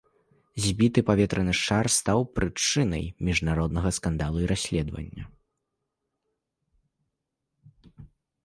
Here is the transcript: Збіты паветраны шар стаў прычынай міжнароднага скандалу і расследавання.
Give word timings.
Збіты 0.65 0.99
паветраны 1.09 1.53
шар 1.65 1.85
стаў 1.97 2.19
прычынай 2.37 3.03
міжнароднага 3.27 3.89
скандалу 3.99 4.41
і 4.45 4.49
расследавання. 4.55 5.29